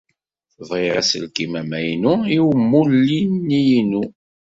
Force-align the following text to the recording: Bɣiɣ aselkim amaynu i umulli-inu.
Bɣiɣ 0.67 0.95
aselkim 1.01 1.53
amaynu 1.61 2.13
i 2.35 2.37
umulli-inu. 2.49 4.03